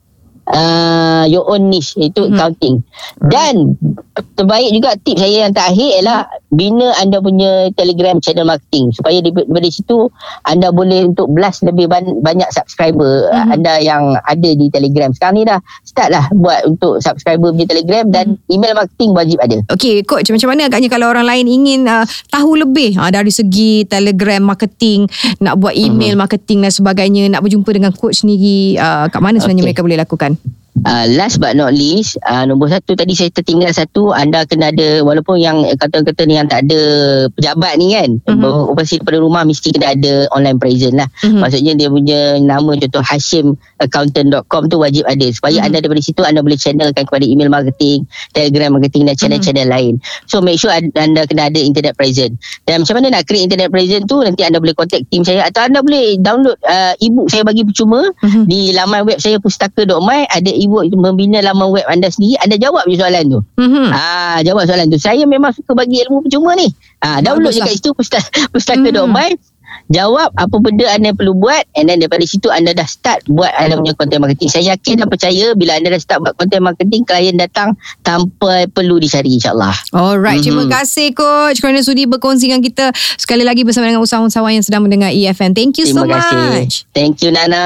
uh, 0.49 1.23
your 1.25 1.45
own 1.45 1.67
niche 1.67 1.95
itu 1.97 2.23
Mhm. 2.23 2.33
accounting 2.33 2.75
dan 3.27 3.75
terbaik 4.33 4.69
juga 4.71 4.95
tips 4.97 5.19
saya 5.19 5.37
yang 5.45 5.53
terakhir 5.53 5.89
ialah 5.99 6.19
bina 6.49 6.89
anda 6.97 7.19
punya 7.19 7.69
telegram 7.73 8.17
channel 8.17 8.45
marketing 8.45 8.89
supaya 8.91 9.19
di, 9.19 9.29
dari 9.29 9.69
situ 9.69 10.07
anda 10.43 10.71
boleh 10.71 11.05
untuk 11.05 11.29
blast 11.29 11.61
lebih 11.61 11.85
ban- 11.85 12.19
banyak 12.19 12.47
subscriber 12.49 13.27
Mhm. 13.27 13.53
anda 13.53 13.73
yang 13.77 14.03
ada 14.17 14.49
di 14.49 14.67
telegram 14.67 15.11
sekarang 15.11 15.35
ni 15.35 15.43
dah 15.43 15.57
start 15.83 16.09
lah 16.09 16.25
buat 16.33 16.65
untuk 16.65 16.99
subscriber 16.99 17.51
punya 17.51 17.67
telegram 17.67 18.05
dan 18.07 18.25
email 18.47 18.73
marketing 18.73 19.11
wajib 19.11 19.37
ada 19.39 19.59
Okay, 19.69 20.01
coach 20.01 20.29
macam 20.29 20.49
mana 20.49 20.65
agaknya 20.65 20.87
kalau 20.87 21.07
orang 21.07 21.25
lain 21.25 21.45
ingin 21.45 21.85
uh, 21.85 22.01
tahu 22.29 22.55
lebih 22.55 22.95
uh, 22.95 23.09
dari 23.09 23.29
segi 23.29 23.83
telegram 23.83 24.39
marketing, 24.39 25.05
nak 25.37 25.57
buat 25.57 25.73
email 25.73 26.13
Mhm. 26.13 26.19
marketing 26.19 26.59
dan 26.61 26.71
sebagainya, 26.71 27.23
nak 27.27 27.41
berjumpa 27.41 27.67
dengan 27.67 27.91
coach 27.91 28.21
sendiri, 28.21 28.77
uh, 28.77 29.05
kat 29.07 29.19
mana 29.19 29.37
sebenarnya 29.37 29.61
Okay. 29.61 29.69
mereka 29.73 29.81
boleh 29.81 29.99
lakukan? 29.99 30.31
Uh, 30.85 31.09
last 31.17 31.41
but 31.41 31.57
not 31.57 31.73
least 31.73 32.21
uh, 32.21 32.45
Nombor 32.45 32.69
satu 32.69 32.93
tadi 32.93 33.17
saya 33.17 33.33
tertinggal 33.33 33.73
satu 33.73 34.13
Anda 34.13 34.45
kena 34.45 34.69
ada 34.69 35.01
Walaupun 35.01 35.41
yang 35.41 35.65
kata-kata 35.73 36.21
ni 36.23 36.37
Yang 36.37 36.47
tak 36.53 36.59
ada 36.69 36.81
pejabat 37.33 37.73
ni 37.81 37.97
kan 37.97 38.09
Mhm. 38.21 38.37
mm-hmm. 38.37 38.71
Operasi 38.77 39.01
daripada 39.01 39.17
rumah 39.17 39.41
Mesti 39.41 39.73
kena 39.73 39.97
ada 39.97 40.29
online 40.29 40.61
present 40.61 40.93
lah 40.93 41.09
Mhm. 41.25 41.41
Maksudnya 41.41 41.73
dia 41.73 41.89
punya 41.89 42.19
Nama 42.37 42.71
contoh 42.77 43.01
hashimaccountant.com 43.01 44.61
tu 44.69 44.77
wajib 44.77 45.03
ada 45.09 45.25
Supaya 45.33 45.59
Mhm. 45.59 45.65
anda 45.65 45.77
daripada 45.81 46.01
situ 46.05 46.21
Anda 46.21 46.45
boleh 46.45 46.57
channelkan 46.61 47.03
kepada 47.09 47.25
email 47.25 47.49
marketing 47.49 48.05
Telegram 48.31 48.77
marketing 48.77 49.09
Dan 49.09 49.15
channel-channel 49.17 49.67
lain 49.67 49.97
So 50.29 50.45
make 50.45 50.61
sure 50.61 50.69
anda 50.71 51.25
kena 51.25 51.49
ada 51.49 51.57
internet 51.57 51.97
present 51.97 52.37
Dan 52.69 52.85
macam 52.85 53.01
mana 53.01 53.17
nak 53.17 53.25
create 53.25 53.49
internet 53.49 53.73
present 53.73 54.05
tu 54.05 54.21
Nanti 54.21 54.45
anda 54.45 54.61
boleh 54.61 54.77
contact 54.77 55.09
team 55.09 55.25
saya 55.25 55.49
Atau 55.49 55.65
anda 55.65 55.81
boleh 55.81 56.21
download 56.21 56.61
uh, 56.61 56.93
e-book 57.01 57.33
saya 57.33 57.41
bagi 57.41 57.65
percuma 57.65 58.13
Mhm. 58.21 58.45
di 58.45 58.71
laman 58.71 59.01
web 59.09 59.17
saya 59.17 59.41
pustaka.my 59.41 60.27
ada 60.27 60.51
e-book 60.51 60.66
itu 60.83 60.95
membina 60.95 61.39
laman 61.39 61.71
web 61.71 61.85
anda 61.87 62.07
sendiri 62.07 62.35
anda 62.39 62.55
jawab 62.55 62.83
je 62.85 62.95
soalan 62.95 63.23
tu. 63.27 63.39
Mhm. 63.57 63.87
ah 63.89 64.39
jawab 64.41 64.67
soalan 64.67 64.87
tu. 64.87 64.97
Saya 64.97 65.23
memang 65.23 65.51
suka 65.51 65.71
bagi 65.71 66.03
ilmu 66.03 66.23
percuma 66.23 66.53
ni. 66.53 66.67
Ah 66.99 67.19
download 67.19 67.51
je 67.51 67.61
kat 67.61 67.73
situ 67.73 67.91
pusta- 67.93 68.23
pustaka.my 68.51 69.29
jawab 69.87 70.29
apa 70.33 70.55
benda 70.57 70.83
anda 70.89 71.11
perlu 71.11 71.31
buat 71.33 71.63
and 71.73 71.87
then 71.87 71.97
daripada 71.97 72.23
situ 72.23 72.47
anda 72.47 72.71
dah 72.71 72.83
start 72.83 73.23
buat 73.25 73.49
anda 73.55 73.75
punya 73.75 73.93
content 73.93 74.19
marketing 74.19 74.47
saya 74.47 74.75
yakin 74.75 74.99
dan 74.99 75.07
percaya 75.07 75.45
bila 75.53 75.73
anda 75.73 75.89
dah 75.89 75.97
start 75.97 76.19
buat 76.21 76.35
content 76.35 76.59
marketing 76.61 77.01
klien 77.03 77.35
datang 77.35 77.73
tanpa 78.01 78.67
perlu 78.67 78.97
dicari 78.97 79.31
insyaallah 79.33 79.71
Alright, 79.91 80.41
terima 80.41 80.63
Mhm. 80.63 80.71
kasih 80.73 81.07
coach 81.11 81.57
kerana 81.57 81.79
sudi 81.79 82.03
berkongsi 82.03 82.47
dengan 82.47 82.59
kita 82.59 82.89
sekali 83.15 83.41
lagi 83.41 83.63
bersama 83.63 83.85
dengan 83.85 84.01
usahawan-usahawan 84.01 84.53
yang 84.53 84.65
sedang 84.65 84.83
mendengar 84.83 85.09
EFM. 85.09 85.51
Thank 85.51 85.77
you 85.77 85.85
terima 85.85 86.03
so 86.03 86.09
kasih 86.09 86.37
much. 86.59 86.75
thank 86.91 87.19
you 87.21 87.29
Nana 87.29 87.63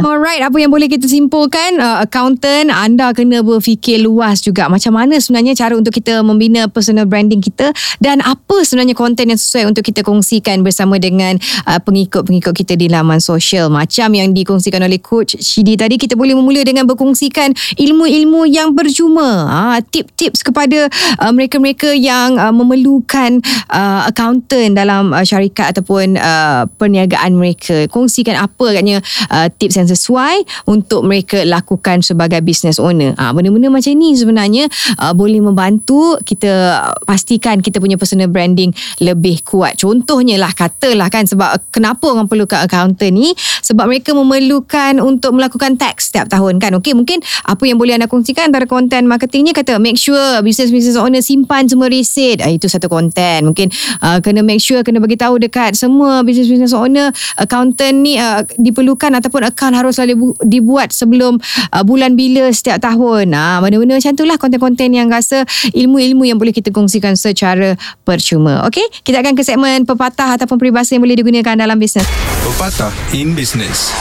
Alright, 0.00 0.40
apa 0.40 0.56
yang 0.56 0.68
boleh 0.68 0.86
kita 0.86 1.06
simpulkan 1.06 1.78
uh, 1.78 2.02
accountant 2.02 2.68
anda 2.68 3.12
kena 3.12 3.40
berfikir 3.40 4.00
luas 4.00 4.40
juga 4.40 4.68
macam 4.68 4.92
mana 4.92 5.16
sebenarnya 5.16 5.54
cara 5.54 5.74
untuk 5.74 5.92
kita 5.92 6.20
membina 6.20 6.66
personal 6.66 7.04
branding 7.04 7.40
kita 7.40 7.70
dan 7.98 8.20
apa 8.20 8.62
sebenarnya 8.62 8.92
konten 8.92 9.28
yang 9.28 9.40
sesuai 9.40 9.64
untuk 9.66 9.82
kita 9.82 10.00
kongsikan 10.00 10.60
bersama 10.60 10.96
dengan 10.96 11.36
uh, 11.66 11.80
pengikut-pengikut 11.80 12.54
kita 12.54 12.74
di 12.74 12.88
laman 12.90 13.18
sosial 13.20 13.68
macam 13.68 14.12
yang 14.14 14.32
dikongsikan 14.32 14.82
oleh 14.82 14.98
coach 15.00 15.36
Shidi 15.38 15.78
tadi 15.78 15.96
kita 16.00 16.16
boleh 16.16 16.36
memula 16.36 16.64
dengan 16.64 16.88
berkongsikan 16.88 17.52
ilmu-ilmu 17.78 18.46
yang 18.48 18.72
bercuma 18.72 19.48
uh, 19.48 19.78
tip-tips 19.82 20.42
kepada 20.42 20.88
uh, 21.20 21.32
mereka-mereka 21.32 21.92
yang 21.94 22.36
uh, 22.36 22.52
memerlukan 22.52 23.40
uh, 23.70 24.08
accountant 24.08 24.76
dalam 24.76 25.12
uh, 25.12 25.24
syarikat 25.24 25.74
ataupun 25.76 26.16
uh, 26.18 26.66
perniagaan 26.78 27.36
mereka 27.36 27.86
kongsikan 27.88 28.36
apa 28.38 28.64
agaknya 28.74 29.00
uh, 29.30 29.48
tips 29.50 29.78
yang 29.80 29.88
sesuai 29.88 30.66
untuk 30.68 31.04
mereka 31.04 31.42
lakukan 31.44 32.00
sebagai 32.00 32.40
business 32.40 32.80
owner. 32.80 33.12
Ah 33.16 33.32
benda-benda 33.34 33.68
macam 33.68 33.92
ni 33.96 34.14
sebenarnya 34.14 34.70
uh, 35.00 35.12
boleh 35.12 35.40
membantu 35.40 36.16
kita 36.22 36.80
uh, 36.80 36.94
pastikan 37.04 37.60
kita 37.60 37.80
punya 37.80 37.98
personal 37.98 38.30
branding 38.30 38.70
lebih 39.00 39.42
kuat. 39.44 39.80
Contohnya 39.80 40.38
lah 40.40 40.52
katalah 40.54 41.10
kan 41.10 41.23
sebab 41.26 41.48
uh, 41.56 41.60
kenapa 41.72 42.08
orang 42.08 42.28
perlukan 42.30 42.64
accountant 42.64 43.14
ni 43.14 43.32
sebab 43.64 43.88
mereka 43.88 44.12
memerlukan 44.12 45.00
untuk 45.00 45.36
melakukan 45.36 45.76
tax 45.76 46.12
setiap 46.12 46.28
tahun 46.28 46.60
kan. 46.60 46.76
Okey 46.78 46.94
mungkin 46.94 47.20
apa 47.44 47.62
yang 47.64 47.80
boleh 47.80 47.96
anda 47.96 48.08
kongsikan 48.08 48.52
antara 48.52 48.68
konten 48.68 49.08
marketingnya 49.08 49.56
kata 49.56 49.80
make 49.80 49.96
sure 49.96 50.40
business-business 50.44 51.00
owner 51.00 51.24
simpan 51.24 51.66
semua 51.66 51.88
resit. 51.88 52.44
Ah, 52.44 52.50
itu 52.52 52.68
satu 52.68 52.86
konten. 52.86 53.50
Mungkin 53.50 53.72
uh, 54.04 54.18
kena 54.20 54.44
make 54.44 54.60
sure 54.60 54.80
kena 54.84 55.00
bagi 55.00 55.16
tahu 55.16 55.40
dekat 55.40 55.74
semua 55.74 56.22
business-business 56.22 56.76
owner 56.76 57.10
accountant 57.40 57.96
ni 58.04 58.20
uh, 58.20 58.44
diperlukan 58.60 59.10
ataupun 59.20 59.48
account 59.48 59.74
harus 59.74 59.96
selalu 59.96 60.14
bu- 60.18 60.38
dibuat 60.44 60.92
sebelum 60.92 61.40
uh, 61.72 61.82
bulan 61.82 62.14
bila 62.14 62.50
setiap 62.52 62.82
tahun. 62.82 63.32
Ah 63.34 63.58
benda-benda 63.64 63.96
macam 63.98 64.12
itulah 64.14 64.36
konten-konten 64.36 64.88
yang 64.92 65.08
rasa 65.08 65.46
ilmu-ilmu 65.72 66.26
yang 66.28 66.38
boleh 66.38 66.52
kita 66.52 66.70
kongsikan 66.70 67.14
secara 67.14 67.78
percuma. 68.02 68.66
Okey, 68.68 68.84
kita 69.02 69.22
akan 69.22 69.32
ke 69.38 69.42
segmen 69.42 69.86
pepatah 69.86 70.36
ataupun 70.38 70.58
peribahasa 70.58 70.94
yang 70.96 71.02
boleh 71.02 71.13
digunakan 71.14 71.54
dalam 71.54 71.78
bisnes. 71.78 72.06
Pepatah 72.44 72.92
in 73.14 73.32
business. 73.32 73.94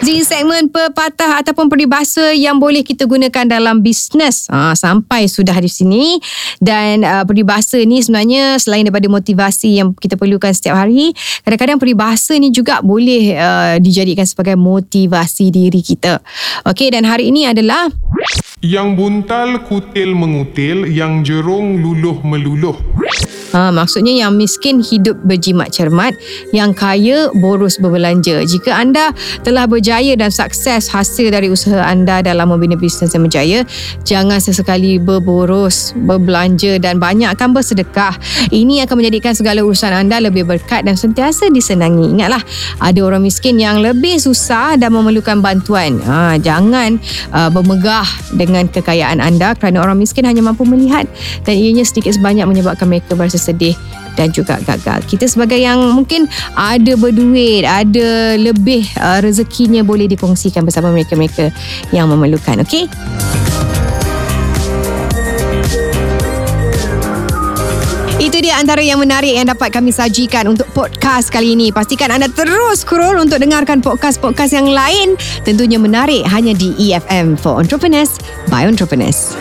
Di 0.00 0.24
segmen 0.24 0.72
pepatah 0.72 1.44
ataupun 1.44 1.68
peribahasa 1.68 2.32
yang 2.32 2.56
boleh 2.56 2.80
kita 2.80 3.04
gunakan 3.04 3.44
dalam 3.44 3.84
bisnes. 3.84 4.48
Ha, 4.48 4.72
sampai 4.72 5.28
sudah 5.28 5.56
di 5.60 5.68
sini. 5.68 6.16
Dan 6.60 7.04
uh, 7.04 7.24
peribahasa 7.24 7.80
ni 7.84 8.00
sebenarnya 8.00 8.60
selain 8.60 8.84
daripada 8.84 9.08
motivasi 9.08 9.80
yang 9.80 9.92
kita 9.96 10.16
perlukan 10.16 10.52
setiap 10.52 10.76
hari, 10.76 11.12
kadang-kadang 11.44 11.80
peribahasa 11.80 12.36
ni 12.36 12.52
juga 12.52 12.80
boleh 12.84 13.36
uh, 13.36 13.76
dijadikan 13.80 14.24
sebagai 14.28 14.56
motivasi 14.56 15.52
diri 15.52 15.80
kita. 15.80 16.20
Okey, 16.68 16.92
dan 16.92 17.08
hari 17.08 17.32
ini 17.32 17.48
adalah 17.48 17.88
Yang 18.60 18.88
buntal 18.92 19.64
kutil 19.64 20.12
mengutil, 20.12 20.84
yang 20.84 21.24
jerung 21.24 21.80
luluh 21.80 22.20
meluluh. 22.20 22.76
Ha, 23.50 23.74
maksudnya 23.74 24.14
yang 24.14 24.38
miskin 24.38 24.78
hidup 24.78 25.18
berjimat 25.26 25.74
cermat, 25.74 26.14
yang 26.54 26.70
kaya 26.70 27.32
boros 27.34 27.82
berbelanja. 27.82 28.46
Jika 28.46 28.78
anda 28.78 29.10
telah 29.42 29.66
berjaya 29.66 30.14
dan 30.14 30.30
sukses 30.30 30.86
hasil 30.86 31.34
dari 31.34 31.50
usaha 31.50 31.82
anda 31.82 32.22
dalam 32.22 32.54
membina 32.54 32.78
bisnes 32.78 33.10
yang 33.10 33.26
berjaya, 33.26 33.66
jangan 34.06 34.38
sesekali 34.38 35.02
berboros, 35.02 35.96
berbelanja 36.06 36.78
dan 36.78 37.02
banyakkan 37.02 37.50
bersedekah. 37.50 38.14
Ini 38.54 38.86
akan 38.86 38.94
menjadikan 39.02 39.34
segala 39.34 39.66
urusan 39.66 39.90
anda 39.90 40.22
lebih 40.22 40.46
berkat 40.46 40.86
dan 40.86 40.94
sentiasa 40.94 41.50
disenangi. 41.50 42.06
Ingatlah, 42.06 42.42
ada 42.78 43.00
orang 43.02 43.26
miskin 43.26 43.58
yang 43.58 43.82
lebih 43.82 44.22
susah 44.22 44.78
dan 44.78 44.94
memerlukan 44.94 45.42
bantuan. 45.42 45.98
Ha, 46.06 46.38
jangan 46.38 47.02
uh, 47.34 47.50
bermegah 47.50 48.06
dengan 48.38 48.70
kekayaan 48.70 49.18
anda 49.18 49.58
kerana 49.58 49.82
orang 49.82 49.98
miskin 49.98 50.22
hanya 50.22 50.44
mampu 50.44 50.62
melihat 50.62 51.08
dan 51.42 51.54
ianya 51.58 51.82
sedikit 51.82 52.14
sebanyak 52.14 52.46
menyebabkan 52.46 52.86
mereka 52.86 53.18
berasa 53.18 53.39
sedih 53.40 53.72
dan 54.20 54.28
juga 54.30 54.60
gagal. 54.60 55.06
Kita 55.08 55.24
sebagai 55.24 55.56
yang 55.56 55.80
mungkin 55.96 56.28
ada 56.52 56.92
berduit, 57.00 57.64
ada 57.64 58.36
lebih 58.36 58.84
uh, 59.00 59.24
rezekinya 59.24 59.80
boleh 59.80 60.10
dikongsikan 60.10 60.66
bersama 60.66 60.92
mereka-mereka 60.92 61.48
yang 61.94 62.10
memerlukan. 62.10 62.60
Okey? 62.60 62.84
Itu 68.20 68.36
dia 68.44 68.60
antara 68.60 68.84
yang 68.84 69.00
menarik 69.00 69.32
yang 69.32 69.48
dapat 69.48 69.72
kami 69.72 69.96
sajikan 69.96 70.52
untuk 70.52 70.68
podcast 70.76 71.32
kali 71.32 71.56
ini. 71.56 71.72
Pastikan 71.72 72.12
anda 72.12 72.28
terus 72.28 72.84
scroll 72.84 73.16
untuk 73.16 73.40
dengarkan 73.40 73.80
podcast-podcast 73.80 74.52
yang 74.52 74.68
lain. 74.68 75.16
Tentunya 75.40 75.80
menarik 75.80 76.28
hanya 76.28 76.52
di 76.52 76.76
EFM 76.76 77.40
for 77.40 77.56
Entrepreneurs 77.56 78.20
by 78.52 78.68
Entrepreneurs. 78.68 79.32